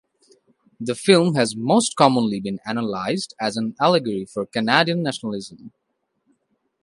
The 0.79 0.95
film 0.95 1.35
has 1.35 1.55
most 1.55 1.95
commonly 1.95 2.39
been 2.39 2.57
analyzed 2.65 3.35
as 3.39 3.55
an 3.55 3.75
allegory 3.79 4.25
for 4.25 4.47
Canadian 4.47 5.03
nationalism. 5.03 5.73